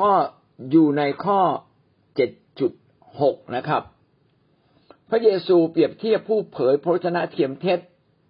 [0.00, 0.12] ก็
[0.70, 1.40] อยู่ในข้อ
[2.16, 2.30] เจ็ด
[2.60, 2.72] จุด
[3.20, 3.82] หกนะครับ
[5.10, 7.78] พระเยซูเปรียบเทียบผู้เผยพระชนะเทียมเท็จ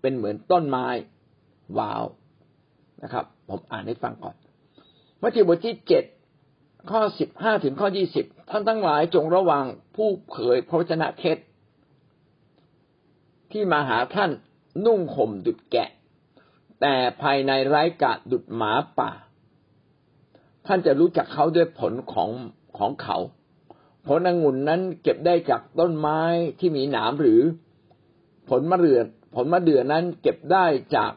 [0.00, 0.86] เป็นเหมือนต้นไม้
[1.78, 2.04] ว้าว
[3.02, 4.36] นะครับ ผมอ่านให้ฟังก่อน
[5.22, 6.04] มัทธิวบทที่เจ็ด
[6.90, 9.64] ข้อสิบห้าถึงข้อยี่สิบท่านทั้งหลายจงระวัง
[9.96, 11.38] ผู้เผยพระชนะเท็จ
[13.52, 14.30] ที่มาหาท่าน
[14.84, 15.90] นุ่งห่มดุดแกะ
[16.80, 19.10] แต่ภายในไร้กาดดุดหมาป่า
[20.66, 22.30] ท่านจะรู้จักเขาด้วยผลของ
[22.78, 23.18] ของเขา
[24.06, 26.20] ผลองุ่นนั้นเก็บได้จากต้นไม้
[26.58, 27.42] ที่มีหนามหรือ
[28.48, 29.00] ผลมะเดื่อ
[29.34, 30.64] ผลมะเดื่อนั้นเก็บได้
[30.96, 31.12] จาก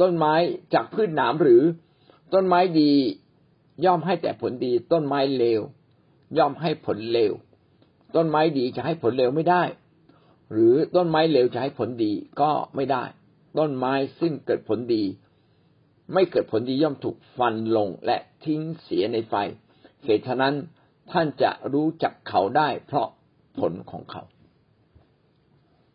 [0.00, 0.34] ต้นไม้
[0.74, 1.62] จากพืชหนามหรือ
[2.34, 2.92] ต้นไม้ดี
[3.84, 5.60] ย่อมให้แต่ผลดี ต้นไม้เลว
[6.38, 7.32] ย่อมให้ผลเลว
[8.16, 9.62] ต้นไม้ดีจะให้ผลเลวไม่ได้
[10.52, 13.04] หรือต้นไม้เลวจะให้ผลดีก็ไม่ได้
[13.58, 15.04] ต้นไม้ซึ่งเกิดผลดี
[16.12, 19.34] ไม่เกิดผลดีย่อมถูกฟันลงและทิ้งเสียในไฟ
[20.04, 20.54] เหตุฉะนั้น
[21.12, 23.08] ท่านจะรู้จักเขาได้เพราะ
[23.58, 24.22] ผลของเขา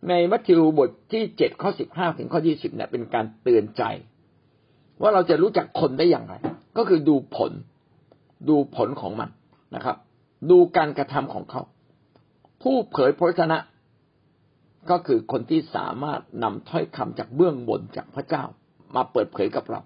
[0.10, 3.84] ในมัทธิวบทที่เจ็ดข้อสิบห้าถึงข้อยี่สิบเนี่ยเป็นการเตือนใจ
[5.02, 6.34] ว่าเราจะรู้จักคนได้อย่างไร
[6.78, 7.52] ก็คือดูผล
[8.50, 9.30] ดูผลของมัน
[9.76, 9.98] นะครับ
[10.52, 11.62] ดูการกระทำของเขา
[12.62, 13.58] ผู้เผยพระชนะ
[14.90, 18.44] ก็คือคนที่สามารถนำถ้อยคำจากเบื้องบนจากพระเจ้า
[18.96, 19.82] มาเปิดเผยกับเรา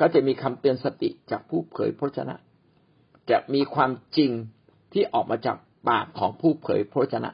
[0.00, 2.36] ก็จะมีคำเตือนสติจากผู้เผยพระชนะ
[3.30, 4.30] จะมีความจริง
[4.92, 5.56] ที่ออกมาจาก
[5.88, 7.30] ปากของผู้เผยพระชนะ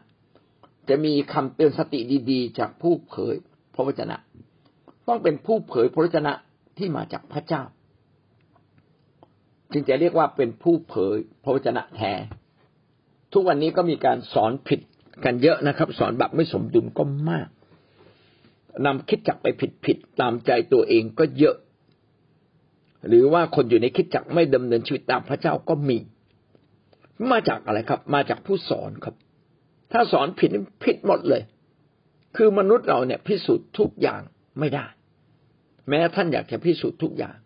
[0.89, 3.35] จะมีคำเตือนสติดีๆ จากผู้เผย
[3.75, 4.17] พระวจนะ
[5.09, 6.33] ต้องเป็นผู้เผยพระวจนะ
[6.79, 7.63] ที่มาจากพระเจ้า
[9.73, 12.13] จึงจะเรียกว่าเป็นผู้เผยพระวจนะแท้
[13.33, 14.81] ทุกวันนี้ก็มีการสอนผิด
[15.25, 17.49] กันเยอะนะครับ สอนแบบไม่สมดุลก็มาก
[18.87, 21.57] นำคิดจักไปผิดผิดตามใจตัวเองก็เยอะ
[23.09, 25.99] หรือว่าคนอยู่ในคิดจักไม่ดำเนินชีวิตตามพระเจ้าก็มี
[27.31, 29.15] มาจากอะไรครับ มาจากผู้สอนครับ
[29.93, 30.51] ถ้าสอนผิด
[30.85, 31.43] ผิดหมดเลย
[32.37, 34.23] คือมนุษย์เราเนี่ยพิสูจน์ทุกอย่าง
[34.59, 34.87] ไม่ได้
[35.89, 37.37] แม้ท่านอยากจะพิสูจน์ทุกอย่าง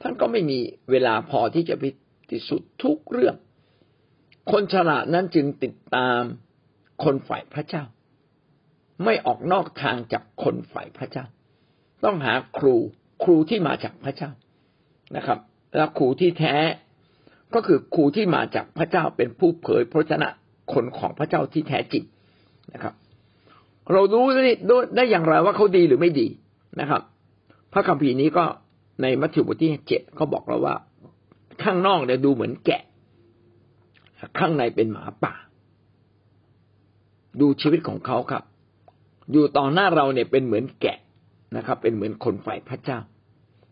[0.00, 0.58] ท่านก็ไม่มี
[0.90, 3.36] เวลาพอที่จะพิสูจน์ทุกเรื่อง
[4.50, 6.20] คนฉลาดนั้นจึงติดตาม
[7.04, 7.84] คนฝ่ายพระเจ้า
[9.04, 11.24] ไม่ออกนอกทางจากคนฝ่ายพระเจ้า
[12.04, 12.76] ต้องหาครู
[13.22, 14.30] ครูที่มาจากพระเจ้า
[15.16, 15.38] นะครับ
[15.76, 16.54] แล้วครูที่แท้
[17.54, 20.28] ก็คือครูที่มาจากพระเจ้าเป็นผู้เผยพระชนะ
[20.72, 22.04] คนของพระเจ้าที่แท้จริง
[22.72, 22.94] นะครับ
[23.92, 24.52] เรารู้ได้
[24.96, 26.28] ได้อย่างไรว่าเขาดีหรือไม่ดี
[26.80, 27.02] นะครับ
[27.72, 28.44] พระคัมภีร์นี้ก็
[29.02, 30.74] ในมัทธิวบทที่เจ็ดเขาบอกเราว่า
[31.62, 32.82] ข้างนอกเนี่ยดูเหมือนแกะ
[34.38, 35.34] ข้างในเป็นหมาป่า
[37.40, 38.42] ดูชีวิตของเขาครับ
[39.32, 40.98] อยู่ต่อหน้าเราเนี่ยเป็นเหมือนแกะ
[41.56, 42.98] นะครับ เป็นเหมือนคนฝ่ายพระเจ้า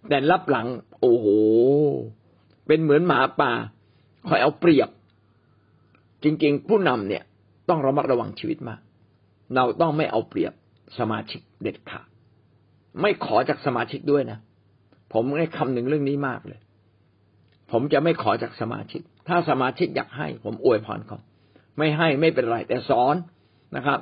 [0.09, 0.66] แต่รับหลัง
[1.00, 1.27] โอ้โห
[2.66, 3.53] เป็นเหมือนหมาป่า
[4.28, 4.88] คอยเอาเปรียบ
[6.22, 7.22] จริง ๆ ผู้นำเนี่ย
[7.69, 8.81] ต้องระมัดระวังชีวิตมาก
[9.55, 10.53] เราต้องไม่เอาเปรียบ
[10.99, 12.06] สมาชิกเด็ดขาด
[13.00, 14.39] ไม่ขอจากสมาชิกด้วยนะ
[15.12, 16.60] ผมได้คำหนึ่งเรื่องนี้มากเลย
[17.71, 21.19] ผมจะไม่ขอจากสมาชิก ถ้าสมาชิกอยากให้ ผมอวยพรเขา
[21.78, 23.16] ไม่ให้ไม่เป็นไร แต่สอน
[23.77, 23.99] นะครับ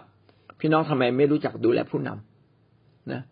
[0.60, 3.22] พี่น้องทำไมไม่รู้จักดูแลผู้นำนะ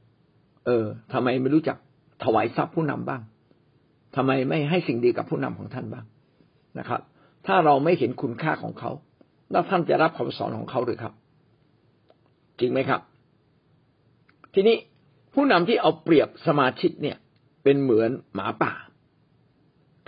[0.66, 1.76] เออทำไมไม่รู้จัก
[2.24, 3.22] ถวายทรัพย์ผู้นำบ้าง
[4.16, 6.04] ทำไมไม่ให้สิ่งดีกับผู้นำของท่านบ้าง
[6.78, 7.00] นะครับ
[7.46, 8.90] ถ้าเราไม่เห็นคุณค่าของเขา
[9.50, 11.14] แล้วท่านจะรับคำสอนของเขาหรือครับ
[12.60, 13.00] จริงไหมครับ
[14.54, 14.76] ทีนี้
[15.34, 17.16] ผู้นำที่เอาเปรียบสมาชิกเนี่ย
[17.62, 18.72] เป็นเหมือนหมาป่า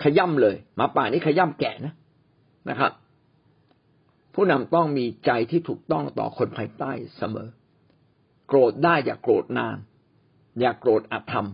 [0.03, 1.93] ขย่ำเลยหมาป่านี่ขย่ำแก่นะ
[2.69, 2.91] นะครับ
[4.33, 7.49] ผู้นำต้องมีใจที่ถูกต้องต่อคนภายใต้เสมอ
[8.47, 9.77] โกรธได้อย่าโกรธนาน
[10.59, 11.47] อย่าโกรธอาธรรม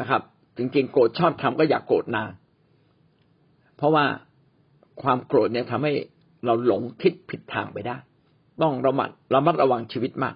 [0.00, 0.22] นะครับ
[0.56, 2.32] จริง ๆ โกรธชอบทำก็อย่าโกรธนาน
[3.76, 4.04] เพราะว่า
[5.02, 5.92] ความโกรธเนี่ยทำให้
[6.44, 7.96] เราหลงคิดผิดทางไปได้
[8.62, 10.34] ต้องระมัดระมัดระวังชีวิตมาก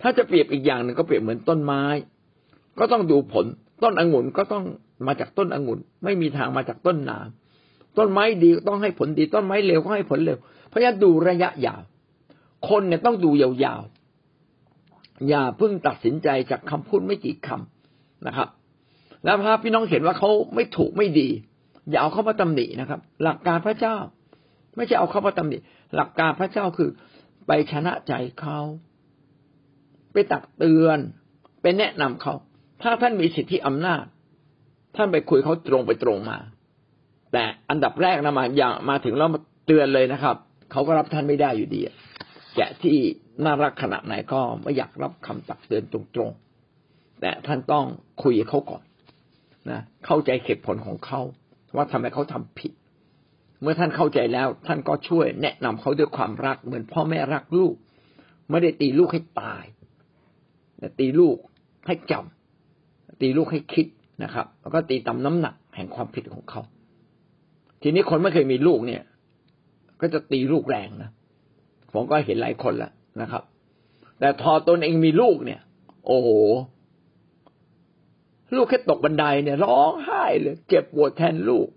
[0.00, 1.82] ถ้าจะเปรียบอีกอย่างหนึ่งก็เปรียบเหมือนต้นไม้
[2.78, 3.46] ก็ต้องดูผล
[3.82, 4.64] ต้นองุ่นก็ต้อง
[5.06, 7.18] มาจากต้นองุ่น ไม่มีทางมาจากต้นนา
[7.98, 10.38] ต้นไม้ดีต้องให้ผลดี ต้นไม้เลวก็ให้ผลเลว
[10.68, 11.82] เพราะฉะนั้นดูระยะยาว
[12.68, 18.48] คนเนี่ยต้องดูยาวๆ อย่าเพิ่งตัดสินใจจากคำพูดไม่กี่คำนะครับ
[19.24, 21.28] แล้วถ้าพี่น้องเห็นว่าเขาไม่ถูกไม่ดี
[21.90, 23.96] อย่าเอาเข้ามาตำหนินะครับ หลักการพระเจ้า
[24.76, 25.56] ไม่ใช่เอาเข้ามาตำหนิ
[25.94, 26.90] หลักการพระเจ้าคือ
[27.46, 28.58] ไปชนะใจเขา
[30.12, 30.98] ไปตักเตือน
[31.62, 32.34] ไปแนะนำเขา
[32.82, 34.04] ถ้าท่านมีสิทธิอำนาจ
[34.96, 36.38] ท่านไปคุยเขาตรงไปตรงมา
[37.32, 40.36] แต่อันดับแรกนะมาอย่างมาถึงแล้วมาเตือนเลยนะครับ
[40.72, 41.80] เขาก็รับท่านไม่ได้อยู่ดี
[42.56, 42.96] แกะที่
[43.44, 47.84] น่ารักขนาดไหนก็ไม่อยากรับคำตักเตือนตรงๆแต่ท่านต้อง
[48.22, 48.82] คุยเขาก่อน
[49.70, 51.20] นะเข้าใจเหตุผลของเขา
[51.76, 52.72] ว่าทำไมเขาทำผิด
[53.60, 57.74] เมื่อท่านเข้าใจแล้ว ท่านก็ช่วยแนะนำเขาด้วยความรัก เหมือนพ่อแม่รักลูก
[58.50, 59.64] ไม่ได้ตีลูกให้ตาย
[60.78, 61.36] แต่ตีลูก
[61.86, 63.86] ให้จำตีลูกให้คิด
[64.22, 66.62] นะครับ แล้วก็ตีตามน้ำหนักแห่งความผิดของเขา
[67.82, 69.02] ทีนี้คนไม่เคยมีลูกเนี่ย
[70.00, 71.10] ก็จะตีลูกแรงนะ
[71.92, 73.42] ผมก็เห็นหลายคนแล้วนะครับ
[74.20, 75.60] แต่พอตนเองมีลูกเนี่ย
[76.06, 76.28] โอ้โห
[78.56, 81.68] ลูกแค่ตกบันไดเนี่ยร้องไห้เลย เจ็บปวดแทนลูก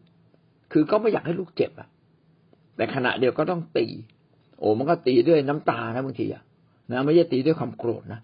[0.72, 1.88] คือก็ไม่อยากให้ลูกเจ็บอะ
[2.76, 3.88] แต่ขณะเดียวก็ต้องตี
[4.60, 6.44] โอ้มันก็ตีด้วยน้ำตานะบางทีอะ
[6.92, 8.20] นะไม่ใช่ตีด้วยความโกรธนะ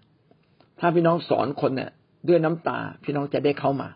[0.80, 1.90] ถ้าพี่น้องสอนคนเนี่ย
[2.28, 3.88] ด้วยน้ำตา พี่น้องจะได้เข้ามา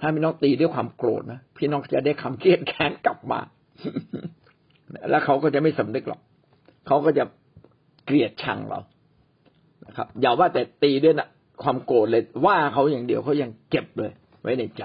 [0.00, 3.40] ถ้าพี่น้องตีด้วยความโกรธนะพี่น้องจะได้คำเครียดแค้นกลับมา
[5.10, 6.20] แล้วเขาก็จะไม่สำนึกหรอก
[6.86, 7.24] เขาก็จะ
[8.04, 8.80] เกลียดชังเรา
[9.86, 11.28] นะครับอย่าว่าแต่ตีด้วยนะ
[11.62, 14.82] ความโกรธเลยว่าเขาอย่างเดียวเขายังเก็บเลย ไว้ในใจ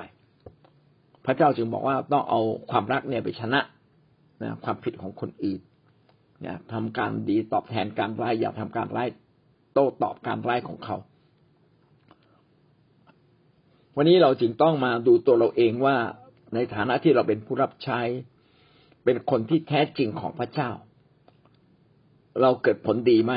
[1.26, 2.42] พระเจ้าจึงบอกว่าต้องเอา
[2.72, 3.60] ความรักเนี่ยไปชนะ
[4.42, 5.62] นะความผิดของคนอื่น
[6.46, 9.10] นะทำการดีตอบแทนการร้ายอย่าทำการร้าย
[9.74, 10.98] โต้ตอบการร้ายของเขา
[13.98, 15.98] วันนี้เราจึงต้องมาดูตัวเราเองว่า
[16.54, 18.00] ในฐานะที่เราเป็นผู้รับใช้
[19.06, 20.70] เป็นคนที่แท้จริงของพระเจ้า
[22.42, 23.34] เราเกิดผลดีไหม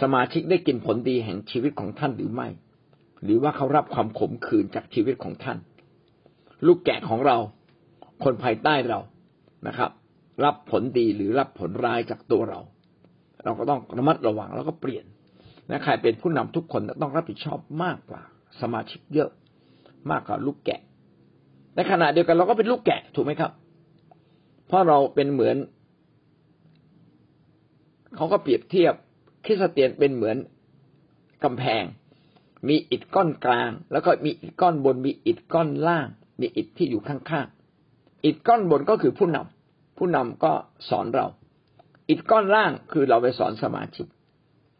[0.00, 2.48] สมาชิกได้กินผลดีแห่งชีวิตของท่านหรือไม่
[3.24, 5.58] หรือว่าเขารับความขมขื่นจากชีวิตของท่าน
[6.66, 7.36] ลูกแกะของเรา
[8.24, 9.00] คนภายใต้เรา
[9.66, 9.90] นะครับ
[10.44, 12.60] รับผลดีหรือรับผลร้ายจากตัวเรา
[13.44, 15.04] เราก็ต้องระมัดระวังแล้วก็เปลี่ยน
[15.70, 18.22] นะใครเป็นผู้นำทุกคนต้องรับผิดชอบมากกว่า
[18.60, 19.30] สมาชิกเยอะ
[20.10, 20.80] มากกว่าลูกแกะ
[21.74, 23.52] ในขณะเดียวกันเราก็เป็นลูกแกะถูกไหมครับ
[24.66, 25.56] เพราะเราเป็นเหมือน
[28.16, 28.94] เขาก็เปรียบเทียบ
[29.44, 30.36] คริสเตียนเป็นเหมือน
[31.44, 31.84] กำแพง
[32.68, 36.06] มีอิฐก้อนกลาง แล้วก็มีอิฐก้อนบน มีอิฐก้อนล่าง
[36.40, 40.52] มีอิฐที่อยู่ข้างๆอิฐก้อนบนก็คือผู้นำผู้นำก็
[40.88, 41.26] สอนเรา
[42.08, 44.06] อิฐก้อนล่างคือเราไปสอนสมาชิก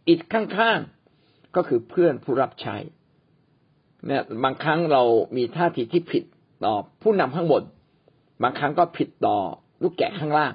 [0.09, 2.77] อิฐข้างๆก็คือเพื่อนผู้รับใช้
[4.07, 5.03] เนี่ยบางครั้งเรา
[5.37, 6.25] มีท่าทีที่ผิด
[6.65, 7.63] ต่อผู้นำข้างบน
[8.43, 9.39] บางครั้งก็ผิดต่อ
[9.83, 10.55] ลูกแกะข้างล่าง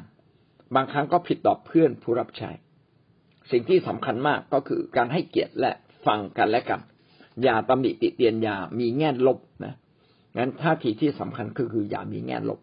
[0.75, 2.51] บางครั้งก็ผิดต่อเพื่อนผู้รับใช้
[3.51, 5.71] สิ่งที่สำคัญมากก็คือการให้เกียรติและ
[6.05, 6.81] ฟังกันและกัน
[7.43, 9.73] อย่าตำหนิติเตียนอย่ามีแง่ลบนะ
[10.37, 12.59] งั้นท่าทีที่สำคัญคือคืออย่ามีแง่ลบ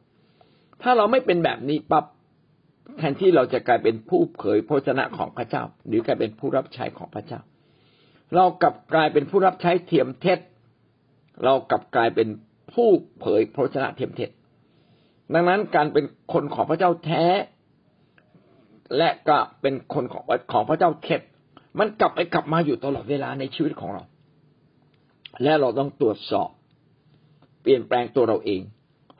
[0.82, 2.04] ถ้าเราไม่เป็นแบบนี้ปั๊บ
[2.98, 7.40] แทนที่เราจะกลายเป็นผู้เผยพระชนะของพระเจ้า หรือกลายเป็นผู้รับใช้ของพระเจ้า
[8.34, 10.38] เรากลับกลายเป็นผู้รับใช้เทียมเท็จ
[11.44, 12.28] เรากลับกลายเป็น
[12.74, 12.88] ผู้
[13.20, 14.30] เผยพระชนะเทียมเท็จ
[15.34, 17.24] ดังนั้นการเป็นคนของพระเจ้าแท้
[18.96, 21.20] และก็เป็นคนของของพระเจ้าเท็จ
[21.78, 24.02] มันกลับไปกลับมาอยู่ตลอดเวลาในชีวิตของเรา
[25.42, 26.48] และเราต้องตรวจสอบ
[27.62, 28.62] เปลี่ยนแปลงตัวเราเอง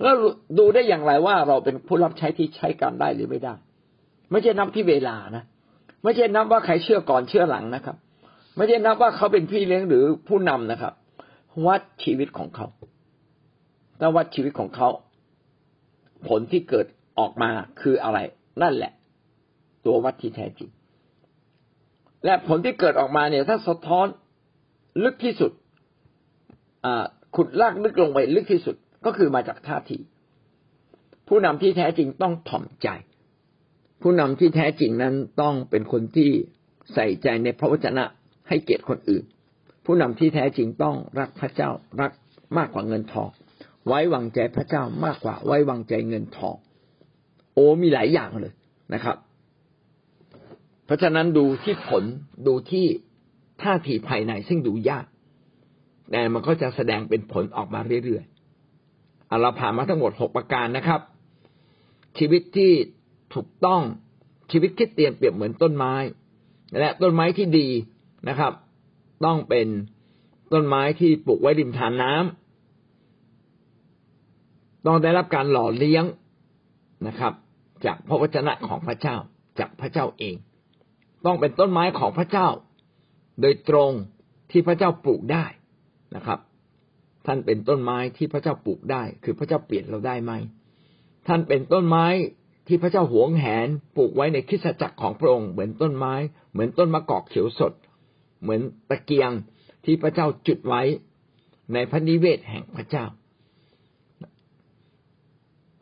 [0.02, 0.14] แล้ว
[0.58, 3.54] ดูได้อย่างไรว่าเราเป็นผู้รับใช้ที่ใช้การได้หรือไม่ได้
[4.30, 5.44] ไม่ใช่นับที่เวลานะ
[6.04, 7.96] ไม่ใช่นับว่าใครเชื่อก่อนเชื่อหลังนะครับ
[8.56, 10.92] ไม่ใช่นับว่าเขาเป็นพี่เลี้ยงหรือผู้นำนะครับ
[11.66, 12.66] วัดชีวิตของเขา
[14.00, 14.88] ถ้าวัดชีวิตของเขา
[16.28, 16.86] ผลที่เกิด
[17.19, 18.19] ออกมาคืออะไร
[18.62, 18.92] นั่นแหละ
[19.87, 20.70] ตัววัดที่แท้จริง
[22.25, 24.06] และผลที่เกิดออกมาเนี่ยถ้าสะท้อน
[25.05, 25.52] ลึกที่สุด
[27.36, 29.98] ขุดลากลึกลงไปลึกที่สุดก็คือมาจากท่าที
[31.29, 32.89] ผู้นำที่แท้จริงต้องถ่อมใจ
[34.03, 36.31] ผู้นำที่แท้จริงนั้นต้องเป็นคนที่
[36.94, 38.05] ใส่ใจในพระวจนะ
[38.48, 39.24] ให้เกียรติคนอื่น
[39.84, 41.70] ผู้นำที่แท้จริงต้องรักพระเจ้า
[42.01, 42.12] รัก
[42.58, 43.31] มากกว่าเงินทอง
[43.86, 46.56] ไว้วางใจพระเจ้ามากกว่าไว้วางใจเงินทอง
[47.55, 48.53] โอ้มีหลายอย่างเลย
[48.94, 49.17] นะครับ
[50.84, 52.05] เพราะฉะนั้นดูที่ผล
[52.46, 52.86] ดูที่
[53.62, 55.06] ท่าทีภายในซึ่งดูยาก
[56.10, 61.01] แต่มันก็จะแสดงเป็นผลออกมาเรื่อยๆเราผ่านมาทั้งหมดหกประการนะครับ
[62.19, 62.72] ชีวิตที่
[63.34, 63.82] ถูกต้อง
[64.53, 65.94] ชีวิตคิดเตรียนเปรียบเหมือนต้นไม้
[66.79, 67.69] และต้นไม้ที่ดี
[68.29, 68.53] นะครับ
[69.24, 69.67] ต้องเป็น
[70.53, 76.05] ต้นไม้ที่ปลูกไว้ริมทานน้ำต้องได้รับการหล่อเลี้ยง
[77.06, 77.32] นะครับ
[77.84, 79.17] จากพระวจนะของพระเจ้า
[79.58, 80.36] จากพระเจ้าเอง
[81.26, 82.48] ต้องเป็นต้นไม้ของพระเจ้า
[83.41, 83.91] โดยตรง
[84.50, 85.44] ที่พระเจ้าปลูกได้
[86.17, 86.38] นะครับ
[87.26, 90.32] ท่านเป็นต้นไม้ที่พระเจ้าปลูกได้ คือพระเจ้าเปลี่ยนเราได้ไหม
[91.26, 92.06] ท่านเป็นต้นไม้
[92.67, 96.14] ที่พระเจ้าหวงแหนปลูกไว้ในคริสจักรของพระองค์เหมือนต้นไม้
[96.52, 97.72] เหมือนต้นมะกอกเขียวสด
[98.43, 98.60] เหมือน
[98.91, 99.31] ตะเกียง
[99.84, 100.82] ที่พระเจ้าจุดไว้
[101.72, 103.05] ในพระนิเวศแห่งพระเจ้า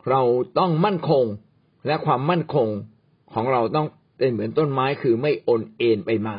[0.09, 0.21] เรา
[0.57, 1.25] ต้องมั่นคง
[1.87, 2.67] และความมั่นคง
[3.33, 3.87] ของเราต้อง
[4.21, 6.37] เป็นเหมือนต้นไม้คือไม่โอนเอ็นไปมา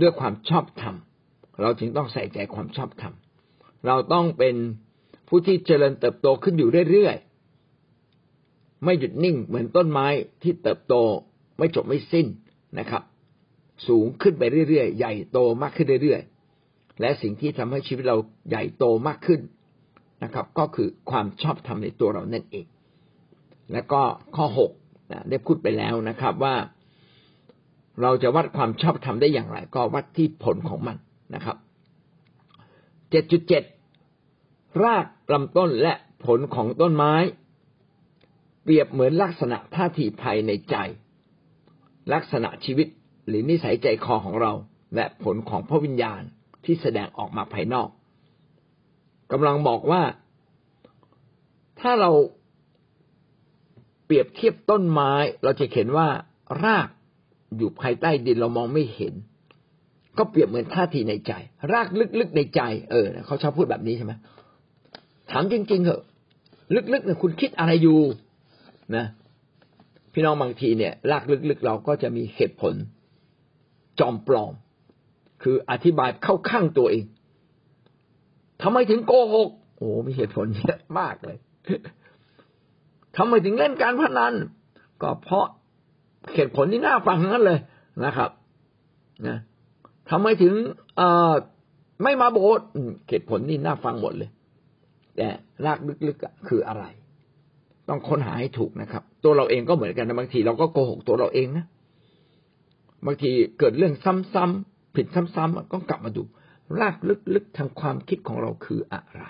[0.00, 0.94] ด้วยความชอบธรรม
[1.60, 3.14] เราจึงต้องใส่ใจความชอบธรรม
[3.86, 4.54] เราต้องเป็น
[5.28, 10.06] ผู้ที่เจริญเติบโตขึ้นอยู่เรื่อยๆไม่หยุดนิ่งเหมือนต้นไม้
[10.42, 10.94] ที่เติบโต
[11.58, 12.26] ไม่จบไม่สิ้น
[12.78, 13.02] นะครับ
[13.88, 18.16] สูงขึ้นไปเรื่อยๆ ใหญ่โตมากขึ้นเรื่อยๆ และสิ่งที่ทำให้ชีวิตเรา
[18.48, 19.40] ใหญ่โตมากขึ้น
[20.24, 22.66] นะครับ ก็คือความชอบธรรมในตัวเรานั่นเอง
[23.72, 24.02] และก็
[24.36, 24.72] ข้อหก
[25.30, 26.54] ได้พูดไปแล้วนะครับว่า
[28.02, 30.96] เราจะวัดความชอบธรรมได้อย่างไร ก็วัดที่ผลของมัน
[31.34, 31.56] นะครับ
[33.10, 33.62] เจ็ดจุดเจ็ด
[34.82, 35.94] รากลำต้นและ
[36.26, 37.14] ผลของต้นไม้
[38.62, 40.76] เปรียบเหมือนลักษณะท่าทีภายในใจ
[42.12, 42.88] ลักษณะชีวิต
[43.28, 44.52] หรือนิสัยใจคอของเรา
[44.94, 46.22] และผลของพระวิญญาณ
[46.64, 47.88] ที่แสดงออกมาภายนอก
[49.32, 50.02] กำลังบอกว่า
[51.80, 52.10] ถ้าเรา
[54.08, 55.12] เปรียบเทียบต้นไม้
[55.44, 56.08] เราจะเห็นว่า
[56.64, 56.88] ราก
[57.56, 59.14] อยู่ภายใต้ดินเรามองไม่เห็น
[60.18, 61.32] ก็เปรียบเหมือนท่าทีในใจ
[61.72, 61.88] ราก
[62.20, 62.60] ลึกๆในใจ
[62.90, 64.12] เออเขาชอบพูดแบบนี้ใช่ไหม
[65.30, 66.02] ถามจริง ๆเหอะ
[66.92, 67.98] ลึกๆเนี่ยคุณคิดอะไรอยู่
[68.96, 69.06] นะ
[70.12, 72.74] พี่น้องบางทีเนี่ย รากลึกๆ เราก็จะมีเหตุผล
[74.00, 74.52] จอมปลอม
[75.42, 77.04] คืออธิบายเข้าข้างตัวเอง
[78.62, 81.38] ทำไมถึงโกหกโอ้มีเหตุผลเยอะมากเลย
[83.16, 84.34] ทำไมถึงเล่นการพนัน
[85.02, 85.46] ก็เพราะ
[86.34, 87.58] เหตุผลที่น่าฟังนั้นเลย
[88.04, 88.30] นะครับ
[89.26, 89.38] นะ
[90.10, 90.54] ทำไมถึง
[90.96, 91.02] เอ
[92.02, 92.66] ไม่มาโบสถ์
[93.08, 94.30] เหตุผลนี่น่าฟังหมดเลย
[95.16, 95.28] แต่
[95.64, 96.84] รากลึกๆคืออะไร
[97.88, 101.64] ต้องค้นหาให้ถูกนะครับ ตัวเราเองก็เหมือนกันนะบางทีเราก็โกหกตัวเราเองนะ
[103.06, 103.94] บางทีเกิดเรื่อง
[104.34, 106.22] ซ้ำๆผิดซ้ำๆก็กลับมาดู
[106.80, 106.96] ราก
[107.34, 109.24] ลึกๆทางความคิดของเราคืออะไร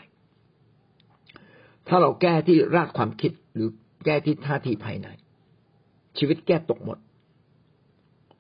[1.88, 3.68] ถ้าเราแก้ที่รากความคิดหรือ
[4.04, 5.08] แก้ที่ท่าทีภายใน
[6.18, 6.98] ชีวิตแก้ตกหมด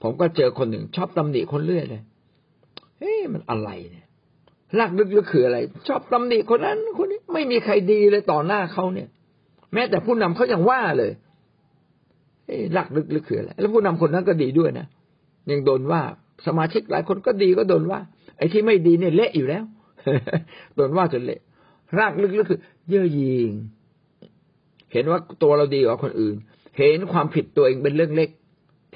[0.02, 2.02] ผมก็เจอคนหนึ่งชอบตำหนิคนเรื่อยเลย
[2.98, 4.06] เฮ้ยมันอะไรเนี่ย
[4.78, 9.08] รากลึกๆคืออะไร ชอบตำหนิคนนั้นคนนี้ไม่มีใครดีเลยต่อหน้าเขาเนี่ย
[9.74, 11.12] แม้แต่ผู้นำเขายังว่าเลย
[12.46, 14.86] เฮ้ยรากลึกๆคืออะไรแล้วผู้นำคนนั้นก็ดีด้วยนะ
[15.50, 16.00] ยังโดนว่า
[16.46, 18.00] สมาชิกหลายคนก็ดีก็โดนว่า
[18.38, 19.64] ไอ้ที่ไม่ดีเนี่ยเละอยู่แล้ว
[20.76, 21.40] โดนว่าจนเละ
[21.98, 23.52] รากลึกๆคือ เย่อหยิ่ง
[24.92, 26.36] เห็นว่าตัวเราดีกว่าคนอื่น
[26.78, 28.30] เห็นความผิดตัวเองเป็นเรื่องเล็ก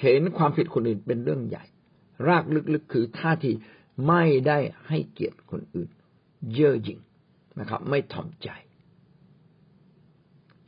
[0.03, 1.65] เห็นความผิดคนอื่นเป็นเรื่องใหญ่
[2.29, 2.45] ราก
[2.75, 3.51] ลึกๆคือท่าที
[4.09, 4.59] ไม่ได้
[4.89, 5.89] ให้เกียรติคนอื่น
[6.53, 6.99] เย่อหยิ่ง
[7.61, 8.49] นะครับ ไม่ถ่อมใจ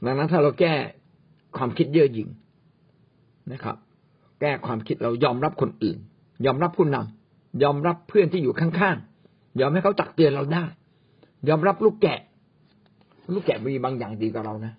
[0.04, 0.74] ดังนั้นถ้าเราแก้
[1.56, 2.28] ความคิดเย่อหยิ่ง
[3.52, 3.76] นะครับ
[4.40, 5.98] แก้ความคิดเรายอมรับคนอื่น
[6.46, 10.64] ยอมรับผู้นำยอมรับเพื่อนที่อยู่ข้างๆ ยอมให้เขาตักเตือนเราได้
[11.48, 12.18] ยอมรับลูกแกะ
[13.32, 14.72] ลูกแกะมีบางอย่างดีกับเรานะ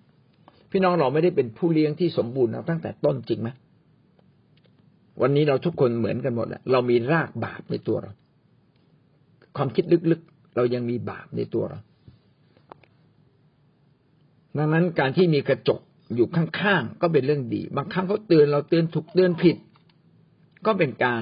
[0.72, 3.50] พี่น้องเราไม่ได้เป็นผู้เลี้ยงที่สมบูรณ์ตั้งแต่ต้นจริงไหม
[5.22, 8.12] วันนี้เราทุกคนเหมือนกันหมดแหละเรามีรากบาปในตัวเรา
[9.58, 11.80] ความคิดลึกๆ เรายังมีบาปในตัวเรา
[14.58, 15.80] ดังนั้นการที่มีกระจก
[16.16, 19.58] อยู่ข้างๆก็เป็นเรื่องดี บางครั้งเขาเตือนเราเตือนถูกเตือนผิด
[20.66, 21.22] ก็เป็นการ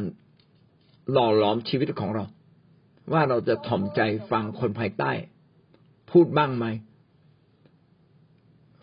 [1.12, 2.26] หล่อหลอมชีวิตของเรา
[3.14, 5.12] ว่าเราจะถ่อมใจฟังคนภายใต้
[6.12, 6.66] พูดบ้างไหม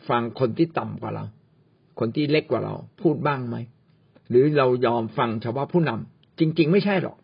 [0.09, 1.25] ฟังคนที่ต่ำกว่าเรา
[1.99, 3.57] คนที่เล็กกว่าเรา พูดบ้างไหม
[4.31, 7.17] หรือเรายอมฟังเฉพาะผู้นำจริง ๆ ไม่ใช่หรอก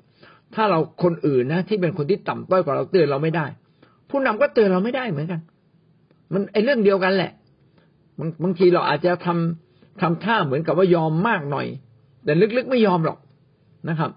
[0.55, 3.47] ถ้าเราคนอื่นนะ ที่เป็นคนที่ต่ำต้อยกว่าเราเตือนเราไม่ได้
[4.11, 5.41] ผู้นำก็เตือนเราไม่ได้เหมือนกัน
[6.33, 7.33] มันไอเรื่องเดียวกันแหละ
[8.19, 11.67] บางบางทีเราอาจจะทำทำท่าเหมือนกับว่ายอมมากหน่อย
[12.25, 13.19] แต่ลึกๆไม่ยอมหรอก
[13.89, 14.11] นะครับ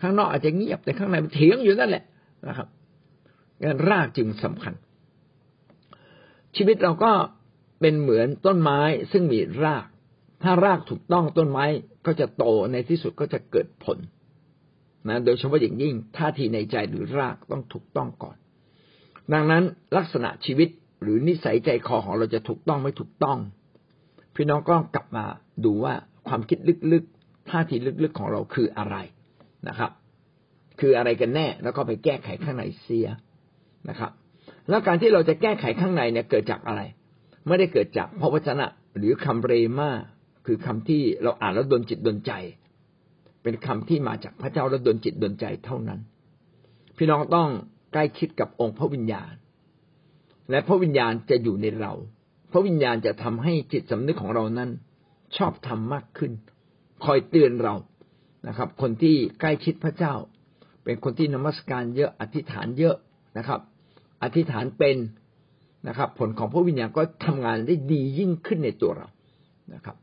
[0.00, 2.04] ข้างนอกอาจจะเงียบแต่ข้างในมันเถียงอยู่นั่นแหละ
[2.48, 2.68] นะครับ
[3.90, 4.74] รากจึงสำคัญ
[6.56, 7.12] ชีวิตเราก็
[7.80, 8.80] เป็นเหมือนต้นไม้
[9.12, 9.86] ซึ่งมีราก
[10.42, 11.64] ถ้ารากถูกต้องต้นไม้
[12.06, 13.98] ก็จะโตในที่สุดก็จะเกิดผล
[15.08, 18.36] นะโดยเฉพาะอย่างยิ่งท่าทีในใจหรือรากต้องถูกต้องก่อน
[19.32, 19.62] ดังนั้น
[19.96, 20.68] ลักษณะชีวิต
[21.02, 23.38] หรือนิสัยใจคอของเราจะถูกต้องไม่ถูกต้อง
[24.34, 25.24] พี่น้องก็กลับมา
[25.64, 25.94] ดูว่า
[26.28, 26.58] ความคิด
[26.92, 28.96] ลึกๆท่าทีลึกๆของเราคืออะไร
[29.68, 29.90] นะครับ
[30.80, 33.08] คืออะไรกันแน่แล้วก็ไปแก้ไขข้างในเสีย
[33.88, 34.10] นะครับ
[34.68, 36.80] แล้วการที่เราจะแก้ไขข้างในเนี่ยเกิดจากอะไร
[37.46, 39.90] ไม่ได้เกิดจากพระวจนะหรือคำเรมา
[40.46, 42.32] คือคำที่เราอ่านแล้วดนจิตดนใจ
[43.42, 46.00] เป็นคำที่มาจากพระเจ้าแล้วดนจิตดนใจเท่านั้น
[46.96, 47.48] พี่น้องต้อง
[47.92, 49.32] ใกล้คิดกับองค์พระวิญญาณ
[50.50, 51.92] และพระวิญญาณจะอยู่ในเรา
[52.52, 54.70] พระวิญญาณจะทำให้จิตสำนึกของเรานั้น
[55.36, 56.32] ชอบทำมากขึ้น
[57.04, 57.74] คอยเตือนเรา
[58.48, 60.14] นะครับ คนที่ใกล้ชิดพระเจ้า
[60.84, 62.96] เป็นคนที่นมัสการเยอะอธิษฐานเยอะ
[63.38, 63.60] นะครับ
[64.24, 64.96] อธิษฐานเป็น
[65.88, 69.08] นะครับ ผลของพระวิญญาณก็ทำงานได้ดียิ่งขึ้นในตัวเรา
[69.74, 69.96] นะครับ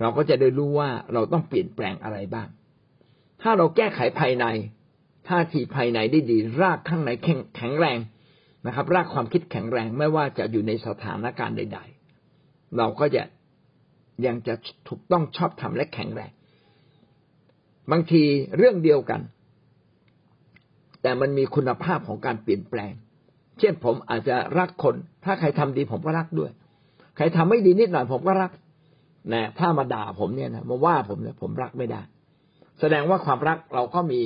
[0.00, 2.48] เราก็จะได้รู้ว่าเราต้องเปลี่ยนแปลงอะไรบ้าง
[3.42, 4.46] ถ้าเราแก้ไขภายใน
[5.28, 7.10] ท่าทีภายในได้ดี รากข้างใน
[7.56, 7.98] แข็งแรง
[8.66, 11.78] นะครับ รากความคิดแข็งแรงไม่ว่าจะอยู่ในสถานการณ์ใด
[12.26, 13.22] ๆ เราก็จะ
[14.26, 14.54] ยังจะ
[14.88, 16.30] ถูกต้องชอบทำและแข็งแรง
[17.90, 18.22] บางที
[18.56, 19.20] เรื่องเดียวกัน
[21.06, 22.92] แต่มันมีคุณภาพของการเปลี่ยนแปลง
[23.58, 24.94] เช่นผมอาจจะรักคน
[25.24, 26.50] ถ้าใครทำดีผมก็รักด้วย
[27.16, 28.50] ใครทำไม่ดีนิดหน่อยผมก็รัก
[29.32, 32.00] นะถ้ามาด่าผมเนี่ยนะมาว่าผมเนี่ยผมรักไม่ได้
[32.80, 34.20] แสดงว่าความรักเราก็มี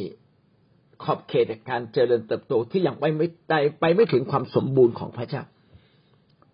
[1.04, 5.42] ขอบเขตการเจริญเติบโตที่ยังไปไม่ได้ไปไม่ถึงความสมบูรณ์ของพระเจ้า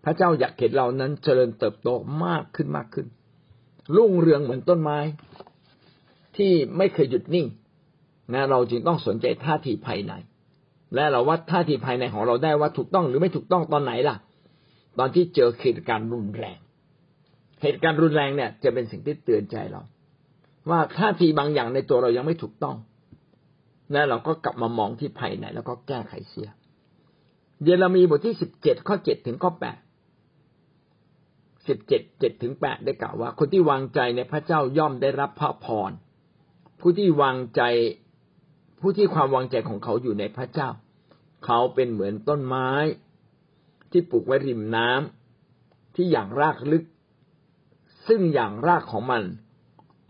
[0.05, 1.89] พระเจ้าอยากเห็นเรานั้นเจริญเติบโต
[2.25, 3.07] มากขึ้นมากขึ้น
[3.97, 4.99] รุ่งเรืองเหมือนต้นไม้
[6.37, 7.47] ที่ไม่เคยหยุดนิ่ง
[8.35, 10.13] นะเราจึงต้องสนใจท่าทีภายใน
[10.95, 14.17] และเราวัดท่าทีภายในของเราได้ว่าถูกต้องหรือไม่ถูกต้องตอนไหนล่ะ
[14.99, 16.59] ตอนที่เจอเหตุการณ์รุนแรง
[17.63, 19.83] เหตุการณ์รุนแรงเนี่ย จะเป็นสิ่งที่เตือนใจเรา
[20.71, 22.77] ว่าท่าทีบางอย่างในตัวเรายังไม่ถูกต้อง
[23.93, 26.49] และเราก็กลับมามองที่ภายในแล้วก็แก้ไขเสีย
[27.63, 29.79] เยเรมีบทที่สิบเจ็ดข้อเจ็ดถึงข้อแปด
[31.69, 35.93] สิบเจ็ดเจ็ดถึงแปดได้กล่าวว่า คนที่วางใจในพระเจ้าย่อมได้รับพระพร
[36.81, 37.63] ผู้ที่วางใจ
[38.89, 40.69] ผู้ที่ความวางใจของเขาอยู่ในพระเจ้า
[41.45, 42.71] เขาเป็นเหมือนต้นไม้
[43.91, 46.85] ที่ปลูกไว้ริมน้ำที่อย่างรากลึก
[48.09, 49.23] ซึ่งอย่างรากของมัน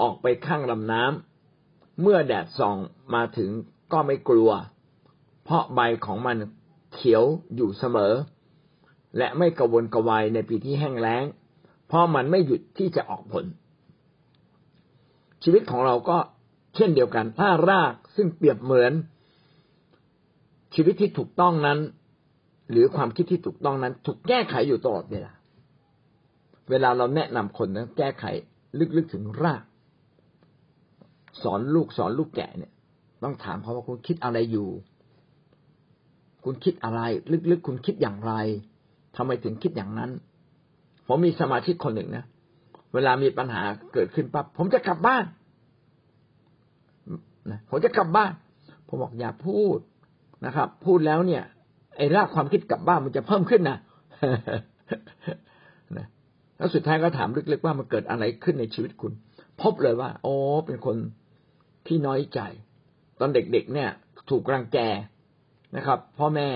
[0.00, 2.76] ออกไปข้างลำน้ำเมื่อแดดส่อง
[3.14, 3.50] มาถึง
[3.92, 4.50] ก็ไม่กลัว
[5.44, 6.36] เพราะใบของมัน
[6.94, 7.24] เขียว
[7.56, 8.14] อยู่เสมอ
[9.16, 11.24] และไม่กระวนกระวายในปีที่แห้งแล้ง
[11.86, 13.44] เพราะมันไม่หยุดที่จะออกผล
[15.42, 16.18] ชีวิตของเราก็
[16.74, 18.92] เช่นเดียวกันถ้าราก ซึ่งเปรียบเหมือน
[20.74, 21.78] ชีวิตที่ถูกต้องนั้น
[22.70, 25.32] หรือความคิดที่ถูกต้องนั้น ถูกแก้ไขอยู่ตลอดเวลา
[26.70, 28.24] เวลาเราแนะนำคนนะแก้ไข
[28.96, 29.62] ลึกๆถึงราก
[31.42, 32.72] สอนลูกสอนลูกแก่เนี่ย
[33.22, 34.68] ต้องถามเขาว่าคุณคิดอะไรอยู่
[36.44, 37.00] คุณคิดอะไร
[37.50, 38.32] ลึกๆคุณคิดอย่างไร
[39.16, 40.10] ทำไมถึงคิดอย่างนั้น
[41.06, 42.24] ผมมีสมาชิกคนหนึ่งนะ
[42.94, 45.24] เวลามีปัญหาเกิดขึ้นปั๊บผมจะกลับบ้าน
[47.50, 48.32] นะผมจะกลับบ้าน
[48.88, 49.78] ผมบอกอย่าพูด
[50.46, 51.42] นะครับ พูดแล้วเนี่ย
[51.96, 53.78] ไอ้รากความคิดกลับบ้านมันจะเพิ่มขึ้นนะ
[55.96, 56.06] นะ
[56.56, 59.12] แล้วสุดท้ายก็ถามลึกๆว่ามันเกิดอะไรขึ้นในชีวิตคุณ
[59.62, 60.34] พบเลยว่า โอ้
[60.66, 60.96] เป็นคน
[61.86, 62.40] ที่น้อยใจ
[63.20, 63.90] ตอนเด็กๆเนี่ย
[64.30, 64.78] ถูกรังแก
[65.76, 66.48] นะครับพ่อแม่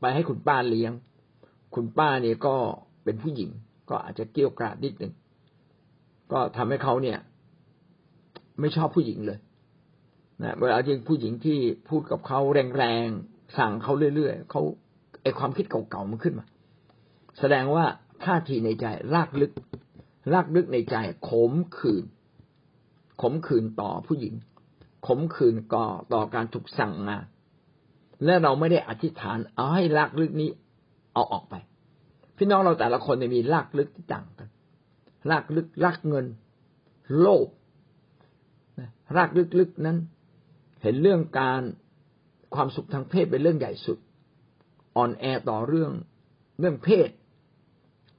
[0.00, 0.92] ไปให้คุณป้าเลี้ยง
[1.74, 2.56] คุณป้าเนี่ยก็
[3.04, 3.50] เป็นผู้หญิง
[3.90, 5.12] ก็อาจจะเกี่ยวกราดนิดหนึ่ง
[6.32, 7.18] ก็ทำให้เขาเนี่ย
[8.60, 9.38] ไม่ชอบผู้หญิงเลย
[10.42, 12.40] นะเวลาจริงผู้หญิงที่พูดกับเขา
[12.78, 14.62] แรงๆสั่งเขาเรื่อยๆเขา
[15.22, 16.46] ไอความคิดเก่าๆมันขึ้นมา
[17.38, 17.84] แสดงว่า
[18.24, 19.52] ท่าทีในใจรากลึก
[20.32, 20.96] รากลึกในใจ
[21.28, 22.04] ขมขื่น
[23.22, 24.34] ขมขื่นต่อผู้หญิง
[25.06, 27.18] ขมขื่นก่อต่อการถูกสั่งงา
[28.24, 30.50] และเราไม่ได้อธิษฐานเอาให้ลากลึกนี้
[31.14, 31.54] เอาออกไป
[32.36, 34.48] พี่น้องเราแต่ละคนมีลากลึกที่ต่างกัน
[35.30, 36.26] ลากลึกรักเงิน
[37.18, 37.48] โลภ
[39.16, 39.98] รากลึกๆนั้น
[40.86, 41.62] เห็นเรื่องการ
[42.54, 43.98] ความสุขทางเพศเป็นเรื่องใหญ่สุด
[44.96, 45.92] อ่อนแอต่อเรื่อง
[46.60, 47.08] เรื่องเพศ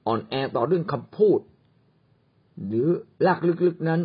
[0.06, 1.40] อ่อนแอต่อเรื่องคำพูด
[2.66, 2.88] หรือ
[3.26, 4.00] ลากลึกๆนั้น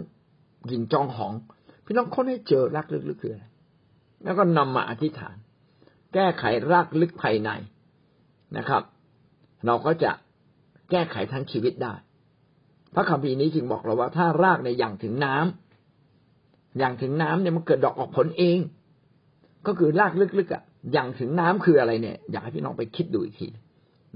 [0.68, 1.34] หยินจองหอง
[1.86, 3.46] พี่น้องค้นให้เจอรากลึกๆคืออะไร
[4.24, 5.36] แล้วก็นำมาอธิษฐาน
[6.14, 7.50] แก้ไขรากลึกภายใน
[8.58, 8.84] นะครับ
[9.66, 10.12] เราก็จะ
[10.92, 11.94] แก้ไขทั้งชีวิตได้
[12.94, 15.63] พระคัมภีร์นี้จึงบอกเราว่าถ้ารากในอย่างถึงน้ำ
[16.78, 18.60] อย่างถึงน้ำเนี่ยมันเกิดดอกออกผลเอง
[19.68, 23.48] ก็คือรากลึกๆอะ อย่างถึงน้ำคืออะไรเนี่ย อยากให้พี่น้องไปคิดดูอีกที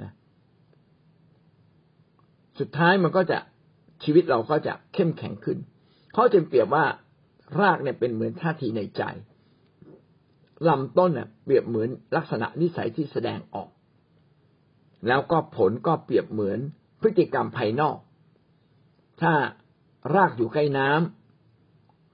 [0.02, 0.12] นะ
[2.60, 3.38] สุดท้ายมันก็จะ
[4.04, 5.58] ชีวิตเราก็จะเข้มแข็งขึ้น
[6.14, 6.86] เขาจึงเปรียบว่า
[7.62, 9.02] รากเนี่ยเป็นเหมือนท่าทีในใจ
[10.68, 13.70] ลำต้นเนี่ยเปรียบเหมือนลักษณะนิสัยที่แสดงออก
[15.08, 16.60] แล้วก็ผลก็เปรียบเหมือน
[17.02, 17.98] พฤติกรรมภายนอก
[19.22, 19.34] ถ้า
[20.16, 21.27] รากอยู่ใกล้น้ำ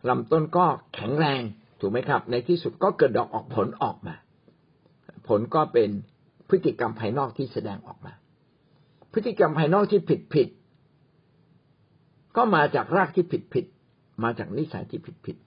[0.10, 1.42] ลำต้นก็แข็งแรง
[1.80, 4.16] ถูกไหมครับ ในที่สุดก็เกิดดอกออกผลออกมา
[5.28, 5.90] ผลก็เป็น
[6.50, 8.14] พฤติกรรมภายนอกที่แสดงออกมา
[9.14, 10.48] พฤติกรรมภายนอกที่ผิดผิด
[12.36, 13.66] ก็มาจากรากที่ผิดผิด
[14.24, 15.38] มาจากนิสัยที่ผิดผิด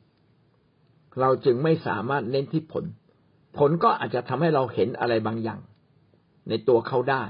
[1.21, 2.85] เราจึงไม่สามารถเน้นที่ผล
[3.59, 5.61] ผลก็อาจจะทำให้เราเห็นอะไรบางอย่าง
[6.49, 7.25] ในตัวเขาได้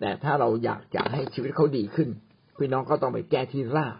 [0.00, 2.08] แต่ถ้าเราอยากจะให้ชีวิตเขาดีขึ้น
[2.56, 3.96] พี่น้องก็ต้องไปแก้ที่ราก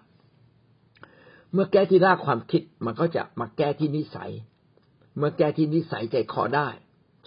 [1.52, 4.30] เมื่อแก้ที่รากความคิดมันก็จะมาแก้ที่นิสัย
[5.16, 6.68] เมื่อแก้ที่นิสัยใจคอได้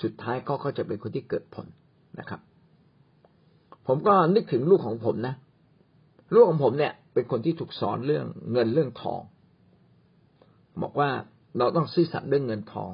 [0.03, 1.67] สุดท้ายก็จะเป็นคนที่เกิดผล
[2.19, 2.39] นะครับ
[3.88, 5.36] ผมก็นึกถึงลูกของผมนะ
[6.33, 9.21] ลูกของผมเนี่ย เป็นคนที่ถูกสอนเรื่องเงินเรื่องทอง
[10.81, 11.09] บอกว่า
[11.57, 12.91] เราต้องซื่อสัตย์เรื่องเงินทอง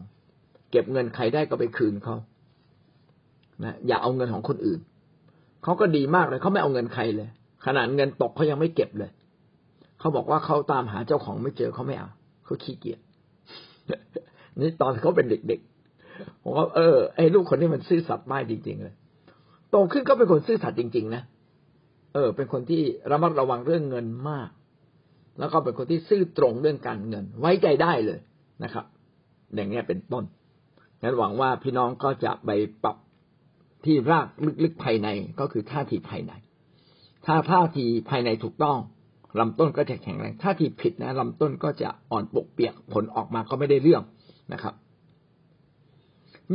[0.72, 2.16] เก็บเงินใครได้ก็ไปคืนเขา
[3.64, 4.80] นะอย่าเอาเงินของคนอื่น
[5.64, 7.30] เขาก็ดีมากเลยเขาไม่เอาเงินใครเลย
[7.66, 9.12] ขนาดเงินตกเขายังไม่เก็บเลย
[10.00, 12.10] เขาบอกว่าเขาตามหาเจ้าของไม่เจอเขาไม่เอา
[12.46, 13.00] เขาขี้เกียจ
[14.60, 18.96] นี่ตอนเขาเป็นเด็กๆผมว่าเออไอ้ลูกคนนี้มันซื่อสัตย์มากจริง ๆ เลย
[19.72, 21.24] โตขึ้นก็เป็นคนซื่อสัตย์จริง ๆ นะ
[22.14, 22.82] เออ เป็นคนที่
[23.12, 24.50] ระมัดระวังเรื่องเงินมาก
[25.40, 28.20] แล้วก็เป็นคนที่ซื่อตรงเรื่องการเงิน ไว้ใจได้เลย
[28.64, 28.86] นะครับ
[29.56, 30.24] อย่างนี้เป็นต้น
[31.02, 32.50] งั้นหวังว่าพี่น้องก็จะไป
[32.84, 32.98] ปรับ
[33.86, 34.28] ที่ราก
[34.64, 35.08] ลึกๆภายใน
[35.40, 36.34] ก็คือท่าทีภายใน
[37.26, 38.78] ถ้าท่าทีภายในถูกต้อง
[39.40, 44.04] ลำต้นก็จะแข็งแรงท่าทีผิดนะลำต้นก็จะอ่อนปกเปียกผลออกมาก็ไม่ได้เรื่อง
[44.54, 44.74] นะครับ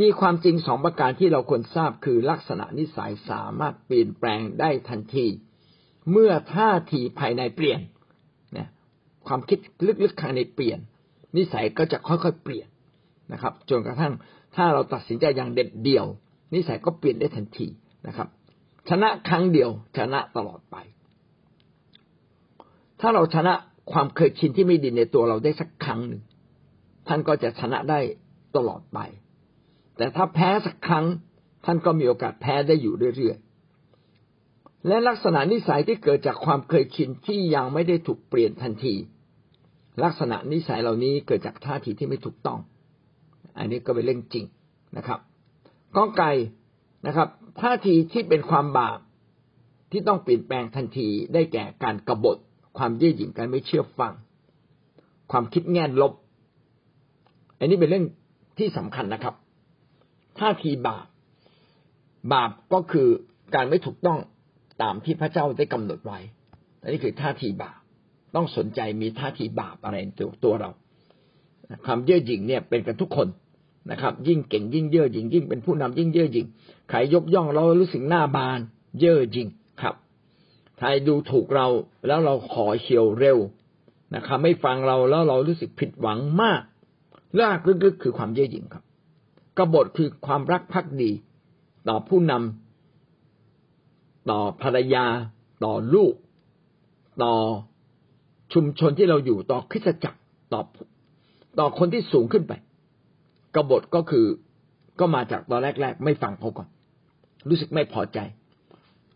[0.01, 5.27] มีความจริงสองประการที่เราควรทราบคือลักษณะนิสัยสามารถเปลี่ยนแปลงได้ทันที
[6.11, 7.81] เมื่อท่าทีภายในเปลี่ยน
[8.53, 8.69] เนี่ย
[9.27, 9.59] ความคิด
[10.03, 10.79] ลึกๆภายในเปลี่ยน
[11.37, 12.69] นิสัยก็จะค่อยๆเปลี่ยน
[13.33, 14.13] นะครับจนกระทั่ง
[14.57, 16.07] ถ้าเราตัดสินใจอย่างเด็ดเดี่ยว
[16.55, 17.67] นิสัยก็เปลี่ยนได้ทันที
[18.07, 18.29] นะครับ
[18.89, 20.77] ชนะครั้งเดียวชนะตลอดไป
[23.07, 23.55] ถ้าเราชนะ
[23.93, 26.23] ความเคยชินที่ไม่ดีในตัวเราได้สักครั้งหนึ่ง
[27.09, 28.01] ท่านก็จะชนะได้
[28.57, 28.99] ตลอดไป
[29.97, 31.07] แต่ถ้าแพ้สักครั้ง
[31.65, 38.95] ท่านก็มีโอกาสแพ้ได้อยู่เรื่อยๆ และลักษณะนิสัยที่เกิดจากความเคยชินที่ยังไม่ได้ถูกเปลี่ยนทันที
[40.05, 42.59] ลักษณะนิสัยเหล่านี้เกิดจากท่าทีที่ไม่ถูกต้อง
[43.59, 44.45] อันนี้ก็เป็นเรื่องจริง
[44.97, 45.21] นะครับ
[45.97, 46.31] ก้องไก่
[47.07, 47.29] นะครับ
[47.61, 48.99] ท่าทีที่เป็นความบาป
[49.91, 52.39] ที่ต้องเปลี่ยนแปลงทันทีได้แก่การกรบฏ
[52.79, 54.13] ความเย่อหยิ่งการไม่เชื่อฟัง
[55.31, 56.13] ความคิดแง่ลบ
[57.59, 58.07] อันนี้เป็นเรื่อง
[58.59, 59.35] ที่สำคัญนะครับ
[60.39, 61.07] ท่าทีบาป
[62.33, 63.09] บาปก็คือ
[63.55, 64.19] การไม่ถูกต้อง
[64.83, 66.19] ตามที่พระเจ้าได้กำหนดไว้
[66.83, 67.79] อันนี้คือท่าทีบาป
[68.35, 70.09] ต้องสนใจมีท่าทีบาปอะไรใน
[70.45, 70.71] ตัวเรา
[71.87, 73.29] ความเย่อหยิ่งเนี่ยเป็นกันทุกคน
[73.91, 76.47] นะครับ ยิ่งเก่งยิ่งเย่อหยิ่งยิ่งเป็นผู้นำยิ่งเย่อหยิ่ง
[76.89, 78.59] ใครยกย่องเรารู้สึกหน้าบาน
[79.01, 79.49] เย่อหยิ่ง
[80.79, 81.67] ใครดูถูกเรา
[82.07, 83.39] แล้วเราขอเฉียวเร็ว
[84.15, 86.63] นะครับไม่ฟังเราแล้วเรารู้สึกผิดหวังมาก
[87.41, 88.85] ลากลึกๆคือความเย่อหยิ่งครับ
[89.59, 91.11] กบฏคือความรักภักดี
[91.89, 95.05] ต่อผู้นำต่อภรรยา
[95.65, 96.15] ต่อลูก
[97.23, 97.35] ต่อ
[98.53, 100.21] ชุมชนที่เราอยู่ต่อคริสตจักร
[100.53, 100.61] ต่อ
[101.59, 102.53] ต่อคนที่สูงขึ้นไป
[103.55, 104.27] กบฏก็คือ
[105.01, 106.69] ก็มาจากตอนแรก ๆ ไม่ฟังเขาก่อน
[107.49, 108.19] รู้สึกไม่พอใจ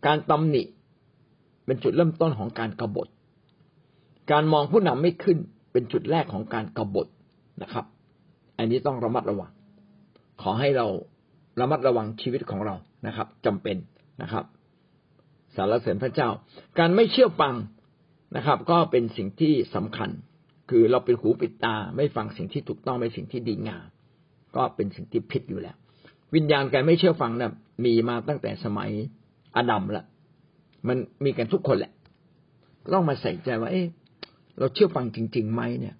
[0.05, 0.63] การตำหนิ
[1.69, 3.07] เป็นจุดเริ่มต้นของการกรบฏ
[4.31, 5.37] การมองผู้นำไม่ขึ้น
[5.71, 7.07] เป็นจุดแรกของการกรบฏ
[7.61, 7.85] นะครับ
[8.57, 9.51] อันนี้ต้องระมัดระวัง
[10.41, 10.87] ขอให้เรา
[11.59, 12.75] ระมัดระวังชีวิตของเรา
[13.07, 13.77] นะครับจำเป็น
[14.21, 14.45] นะครับ
[15.55, 16.29] สารเสริญพระเจ้า
[16.79, 17.53] การไม่เชื่อฟัง
[18.35, 20.09] นะครับ ก็เป็นสิ่งที่สำคัญ
[20.69, 23.85] คือเราเป็นหูปิดตาไม่ฟังสิ่งที่ถูกต้องไม่สิ่งที่ดีงาม
[24.55, 25.75] ก็เป็นสิ่งที่ผิดอยู่แล้ว
[26.35, 27.53] วิญญาณการไม่เชื่อฟังนะ่ะ
[27.85, 28.89] มีมาตั้งแต่สมัย
[29.55, 30.05] อดัมละ
[30.87, 31.93] มันมีกันทุกคนแหละ
[32.93, 33.87] ต้องมาใส่ใจว่าเอ๊ะ
[34.57, 35.95] เราเชื่อฟังจริงๆไหมเนี่ย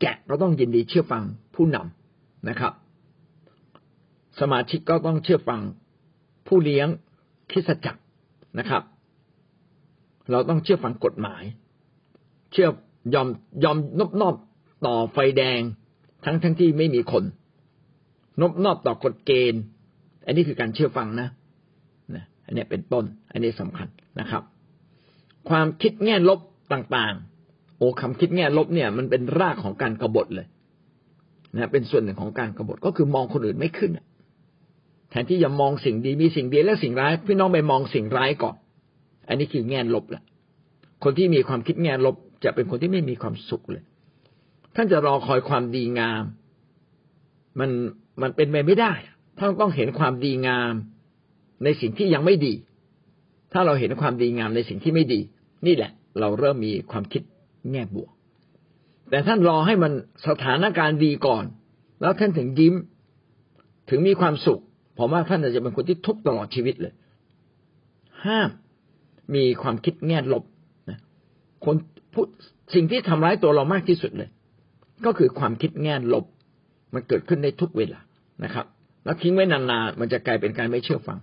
[0.00, 1.22] แกะเราต้องยินดีเชื่อฟัง
[1.54, 2.72] ผู้นำนะครับ
[4.40, 5.60] สมาชิกก็ต้องเชื่อฟัง
[6.46, 6.88] ผู้เลี้ยง
[7.50, 8.02] คิสจักร
[8.58, 8.82] นะครับ
[10.30, 11.42] เราต้องเชื่อฟังกฎหมาย
[12.52, 12.68] เชื่อ
[13.14, 13.28] ยอม
[13.64, 14.34] ยอมนบนอบ
[14.86, 15.60] ต่อไฟแดง
[16.24, 17.24] ทั้งทั้งที่ไม่มีคน
[18.40, 19.60] นบนอบต่อกฎเกณฑ์
[20.26, 21.28] อันนี้คือการเชื่อฟังนะ
[22.46, 23.88] อันนี้เป็นต้น อันนี้สำคัญ
[24.20, 24.42] นะครับ
[25.48, 26.40] ความคิดแง่ลบ
[26.72, 30.46] ต่างๆ โอ้คำคิดแง่ลบเนี่ย มันเป็นรากของการกรบฏเลย
[31.54, 33.92] นะเป็นส่วนหนึ่งของการกรบฏก็คือมองคนอื่นไม่ขึ้น
[35.10, 38.56] แทนที่จะมองสิ่งดีมีสิ่งดีและสิ่งร้าย พี่น้องไปมองสิ่งร้ายก่อน
[39.28, 40.22] อันนี้คือแง่ลบแหละ
[41.04, 43.82] คนที่มีความคิดแง่ลบ จะเป็นคนที่ไม่มีความสุขเลย
[44.76, 46.24] ท่านจะรอคอยความดีงาม
[47.58, 47.70] มัน
[48.22, 48.92] มันเป็นไปไม่ได้
[49.38, 50.72] ท่านต้องเห็นความดีงาม
[51.64, 52.54] ในสิ่งที่ยังไม่ดี
[53.52, 55.20] ถ้าเราเห็นความดีงามในสิ่งที่ไม่ดี
[55.66, 55.90] นี่แหละ
[56.20, 57.22] เราเริ่มมีความคิด
[57.70, 58.10] แง่บวก
[59.10, 59.92] แต่ท่านรอให้มัน
[60.28, 61.44] สถานการณ์ดีก่อน
[62.00, 62.74] แล้วท่านถึงยิ้ม
[63.90, 64.62] ถึงมีความสุข
[64.98, 66.94] ผมว่าท่านจะเป็นคนที่ทุกข์ตลอดชีวิตเลย
[68.24, 68.50] ห้าม
[69.34, 70.44] มีความคิดแง่ลบ
[70.90, 70.98] นะ
[71.64, 71.76] คน
[72.14, 72.26] พูด
[72.74, 74.30] สิ่งที่ทำร้ายตัวเรามากที่สุดเลย
[75.04, 76.24] ก็คือความคิดแง่ลบ
[76.94, 78.00] มันเกิดขึ้นในทุกเวลา
[78.44, 78.66] นะครับ
[79.04, 81.18] แล้วทิ้งไว้นานๆมันจะกลายเป็นการไม่เชื่อฟัง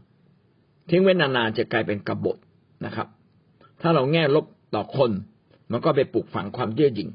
[0.90, 2.38] ทิ้งไว้นานๆจะกลายเป็นกบฏ
[2.86, 3.08] นะครับ
[3.82, 5.12] ถ้าเราแง่ลบต่อคน
[5.72, 7.10] มันก็ไปปลูกฝังความเย่อหยิ่ง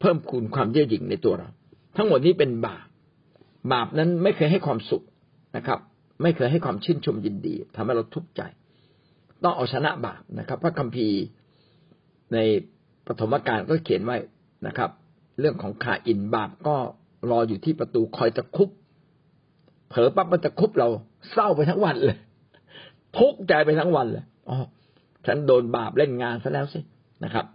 [0.00, 1.48] เพิ่มคูณความเย่อหยิ่งในตัวเรา
[1.96, 2.86] ทั้งหมดนี้เป็นบาป
[3.72, 5.04] บาปนั้นไม่เคยให้ความสุข
[5.56, 5.78] นะครับ
[6.22, 8.42] ไม่เคยให้ความชื่นชมยินดีทำให้เราทุกข์ใจ
[9.42, 11.18] ต้องเอาชนะบาปนะครับ พระคัมภีร์
[12.32, 12.38] ใน
[13.06, 14.18] ปฐมกาลก็เขียนไว้
[14.66, 14.90] นะครับ
[15.40, 16.76] เรื่องของขาอินบาปก็
[17.30, 18.68] รออยู่ที่ประตูคอยตะคุบ
[19.92, 20.88] เผลอปั๊บมันจะคุบเรา
[21.32, 22.18] เศร้าไปทั้งวันเลย
[23.18, 24.58] ทุกข์ใจไปทั้งวันเลยอ๋อ
[25.26, 26.80] ฉันโดนบาปเล่นงานซะแล้วสิ
[27.24, 27.46] นะครับ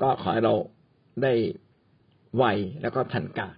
[0.00, 0.54] ก็ขอให้เรา
[1.22, 1.32] ได้
[2.36, 2.44] ไว
[2.82, 3.56] แล้วก็ทันการ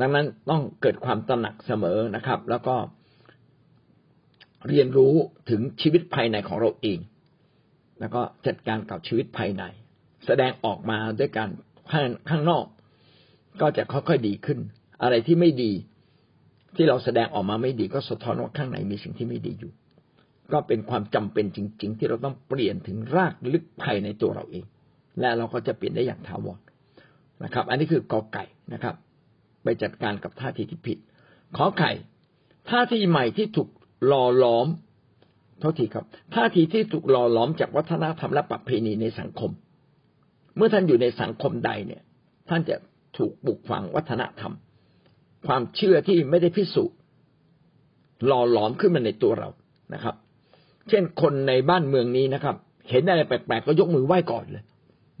[0.00, 2.76] ดังนั้นต้องเกิดความตระหนักเสมอนะครับ แล้วก็
[4.68, 5.14] เรียนรู้
[5.50, 6.98] ถึงชีวิตภายในของเราเอง
[8.00, 9.62] แล้วก็จัดการกับชีวิตภายใน
[10.26, 11.50] แสดงออกมาด้วยการ
[11.90, 12.64] ข้างข้างนอก
[13.60, 14.58] ก็จะค่อยๆดีขึ้น
[15.02, 15.72] อะไรที่ไม่ดี
[16.76, 19.72] ที่เราแสดงออกมาไม่ดีก็สะท้อนว่าข้างในมีสิ่งที่ไม่ดีอยู่
[20.52, 24.64] ก็เป็นความจำเป็นจริง ๆ ที่เราต้องเปลี่ยนถึงรากลึกภายในตัวเราเอง
[25.20, 26.58] และเราก็จะเปลี่ยนได้อย่างถาวร
[27.44, 28.94] นะครับ อันนี้คือกอไก่นะครับ
[29.62, 30.98] ไปจัดการกับท่าทีที่ผิด
[31.56, 31.92] ขอไข่
[32.70, 33.68] ท่าทีใหม่ที่ถูก
[34.06, 34.66] หล่อหลอม
[35.60, 36.04] เท่าทีครับ
[36.34, 39.50] ท่าทีที่ถูกหล่อหลอมจากวัฒนธรรมและประเพณีในสังคม
[40.56, 42.02] เมื่อท่านอยู่ในสังคมใดเนี่ย
[42.48, 42.76] ท่านจะ
[43.18, 44.52] ถูกปลูกฝังวัฒนธรรม
[45.46, 46.96] ความเชื่อที่ไม่ได้พิสูจน์
[48.26, 49.48] หล่อหลอมขึ้นมาในตัวเรา
[49.94, 50.14] นะครับ
[50.88, 52.56] เช่นคนในบ้านเมืองนี้นะครับ
[52.90, 54.64] เห็นอะไรแปลกๆก็ยกมือไหว้ก่อนเลย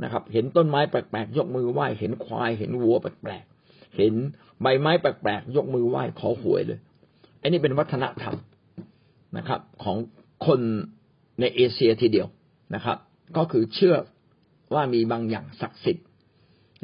[0.04, 4.14] นะครับ เห็นต้นไม้แปลกๆยกมือไหว้ เห็นควาย เห็นวัวแปลกๆเห็น
[4.62, 6.78] ใบไม้แปลกๆยกมือไหว้ขอหวยเลย
[7.42, 8.36] อันนี้เป็นวัฒนธรรม
[9.36, 9.96] นะครับ ของ
[10.46, 10.60] คน
[11.40, 12.28] ในเอเชียทีเดียว
[12.74, 12.98] นะครับ
[13.36, 13.94] ก็คือเชื่อ
[14.74, 16.06] ว่ามีบางอย่างศักดิ์สิทธิ์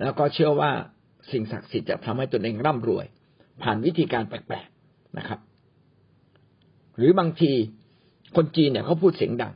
[0.03, 0.71] แล้วก็เชื่อว่า
[1.31, 3.07] สิ่งศักดิ์สิทธิ์จะทำให้ตนเองร่ำรวย
[3.63, 5.41] ผ่านวิธีการแปลกๆนะครับ
[6.97, 7.51] หรือบางที
[8.37, 9.53] คนจีนเนี่ยเขาพูดเสียงดัง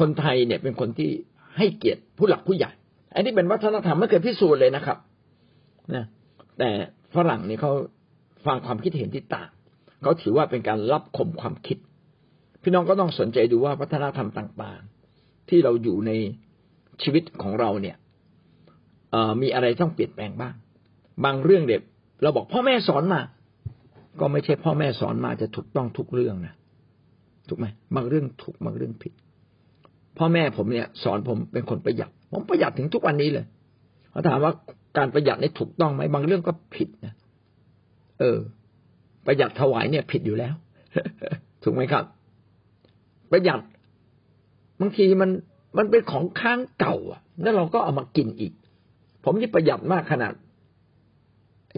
[0.00, 1.10] คนไทยเนี่ยเป็นคนที่
[1.56, 2.70] ให้เกียรติผู้หลักผู้ใหญ่
[3.14, 4.98] อันนี้เป็นวัฒนธรรมไม่เคยพิสูจน์เลยนะครับ
[5.94, 6.04] นะ
[6.58, 6.70] แต่
[7.14, 7.72] ฝรั่งนี่เขา
[8.46, 9.48] ฟังความคิดเห็นที่ต่าง
[10.02, 11.78] เขาถือว่าเป็นการรับคมความคิด
[12.62, 16.12] พี่น้องก็ต้องสนใจดูว่าวัฒนธรรมต่างๆ ที่เราอยู่ใน
[17.02, 17.96] ชีวิตของเราเนี่ย
[19.42, 20.54] มีอะไรต้องเปลี่ยนแปลงบ้าง
[21.24, 21.82] บางเรื่องเด็ก
[22.22, 23.20] เราบอกพ่อแม่สอนมา
[24.20, 26.54] ก็ไม่ใช่พ่อแม่สอนมาจะถูกต้องทุกเรื่องนะ
[27.48, 29.12] ถูกไหมบางเรื่องถูกบางเรื่องผิด
[30.18, 33.46] พ่อแม่ผมเนี่ย สอนผมเป็นคนประหยัด ผมประหยัดถึงทุกวันนี้เลย
[34.10, 34.52] เขาถามว่า
[34.96, 37.14] การประหยัดนี่ถูกต้องไหมบางเรื่องก็ผิดนะ
[38.20, 38.38] เออ
[39.26, 40.54] ประหยัดถวายเนี่ยผิดอยู่แล้ว
[41.62, 42.04] ถูกไหมครับ
[43.32, 43.60] ประหยัด
[44.80, 45.30] บางทีมัน
[45.78, 48.52] มันเป็นของค้างเก่าอะ แล้วเราก็เอามากินอีก
[49.24, 50.32] ผมนี่ประหยัดมากขนาด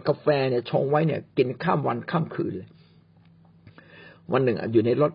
[0.08, 2.68] กาแฟเนี่ยชงไว้เนี่ย กินข้ามวันข้ามคืนเลย
[4.32, 5.12] วันหนึ่งอยู่ในรถ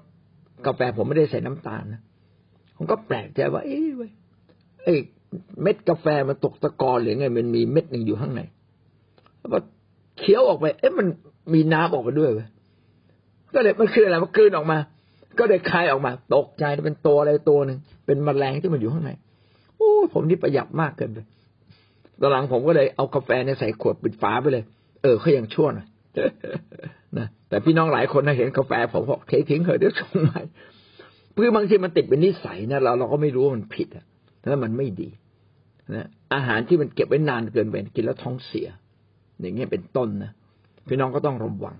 [0.65, 2.01] กาแฟผมไม่ได้ใส่น้ำตาลนะ
[2.75, 4.11] ผมก็แปลกใจว่า เอ้ย
[4.83, 4.95] เอ้
[5.61, 8.41] เม็ดกาแฟมันตกตะกอนหรือไง มันมีเม็ดหนึ่งอยู่ข้างใน
[9.39, 9.59] แล้วก็
[10.17, 11.07] เคี้ยวออกไป เอ๊ะมัน
[11.53, 12.47] มีน้ำออกมาด้วยเว้ย
[13.53, 14.77] ก็เลยมันคืออะไรมันกลืนออกมา
[15.39, 19.11] ก็เลยคายออกมา ตกใจเป็นตัวอะไรตัวหนึ่งเป็นมแมลงที่มันอยู่ข้างใน
[19.77, 21.19] โอ้ผมนี่ประหยัดมากเกินไป
[22.21, 24.63] ตอนหลังผมก็เลยเอากาแฟเนี่ยใส่ขวดปิดฝาไปเลย
[25.01, 25.87] เออเขายังชั่วหน่อย
[27.17, 30.41] นะแต่พี่น้องหลายคนนะเห็นกาแฟผมบอกเททิ้งเถอะเดี๋ยวส่งใหม่
[31.35, 34.05] พือบางทีมันติดเป็นนิสัยนะเราเราก็ไม่รู้ว่ามันผิดอะ
[34.49, 35.09] แล้วมันไม่ดี
[35.95, 38.67] นะอาหารที่มันเก็บไว้นานเกินไปกินแล้วท้องเสีย
[39.41, 40.31] อย่างเงี้ยเป็นต้นนะ
[40.87, 41.75] พี่น้องก็ต้องระวัง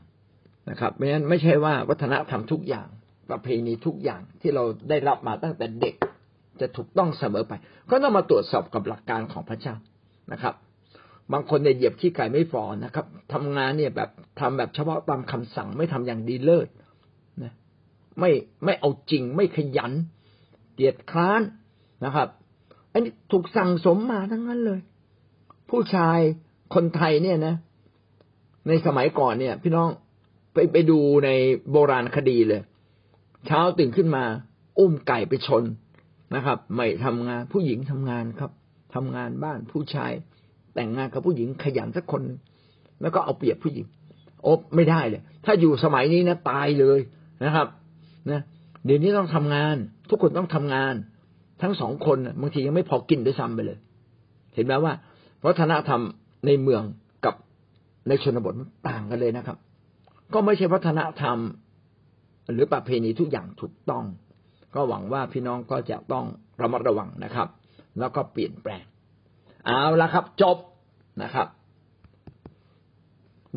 [0.70, 2.88] นะครับไม่งั้นไม่ใช่ว่าวัฒนธรรมทุกอย่าง
[3.30, 5.96] ประเพณีทุกอย่างที่เราได้รับมาตั้งแต่เด็ก
[6.62, 7.54] จะถูกต้องเสมอไป
[7.90, 9.76] ก็ต้องมาตรวจสอบกับหลักการของพระเจ้า
[10.32, 10.56] นะครับ
[11.34, 16.68] บางคนเนี่ยเหยียบขี้ไก่ไม่ฟอนะครับทำงานเนี่ยแบบทำแบบเฉพาะตามคำสั่งไม่ทำอย่างดีเลิศ
[17.44, 17.54] นะ
[18.20, 18.32] ไม่
[18.66, 19.92] ไม่เอาจริงไม่ขยัน
[20.76, 21.42] เกียจคร้าน
[22.06, 22.28] นะครับ
[22.92, 24.80] อันนี้ถูกสั่งสมมาทั้งนั้นเลย
[25.70, 26.20] ผู้ชาย
[26.76, 27.56] คนไทยเนี่ยนะ
[28.68, 29.90] ในสมัยก่อนเนี่ย พี่น้อง
[30.54, 31.30] ไปไปดูใน
[31.72, 32.62] โบราณคดีเลย
[33.46, 34.24] เช้าตื่นขึ้นมา
[34.80, 35.64] อุ้มไก่ไปชน
[36.36, 38.52] นะครับ ไม่ทำงานผู้หญิงทำงานครับ
[38.96, 40.12] ทำงานบ้านผู้ชาย
[40.74, 42.24] แต่งงานกับผู้หญิงขยันสักคน
[43.02, 43.86] แล้วก็เอาเปรียบผู้หญิง
[44.44, 47.00] โอบไม่ได้เลย ถ้าอยู่สมัยนี้นะตายเลย
[47.44, 47.68] นะครับ
[48.30, 48.42] นะ
[48.86, 49.76] เดี๋ยวนี้ต้องทำงาน
[50.10, 50.94] ทุกคนต้องทำงาน
[51.62, 53.78] ทั้งสองคนบางทียังไม่พอกินด้วยซ้ำไปเลย
[54.56, 54.94] เห็นไหมว่า
[55.46, 56.02] วัฒนธรรม
[56.46, 56.84] ในเมือง
[57.26, 57.36] กับ
[58.08, 58.54] ในชนบท
[58.88, 59.58] ต่างกันเลยนะครับ
[60.34, 61.38] ก็ไม่ใช่วัฒนธรรม
[62.52, 64.06] หรือประเพณีทุกอย่างถูกต้อง
[64.76, 66.26] ก็หวังว่าพี่น้องก็จะต้อง
[66.62, 67.48] ระมัดระวังนะครับ
[68.00, 68.84] แล้วก็เปลี่ยนแปลง
[69.66, 70.58] เอาละครับ จบ
[71.24, 71.48] นะครับ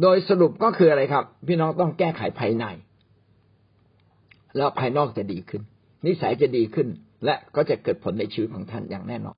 [0.02, 2.64] โดยสรุปก็คืออะไรครับ พี่น้องต้องแก้ไขภายใน
[4.56, 5.62] แล้วภายนอกจะดีขึ้น
[6.06, 6.88] นิสัยจะดีขึ้น
[7.24, 9.30] และก็จะเกิดผลในชีวิตของท่านอย่างแน่นอน